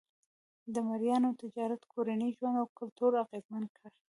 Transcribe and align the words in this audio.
د 0.73 0.75
مریانو 0.87 1.29
تجارت 1.41 1.81
کورنی 1.91 2.29
ژوند 2.37 2.55
او 2.61 2.67
کلتور 2.79 3.11
اغېزمن 3.23 3.63
کړ. 3.77 3.89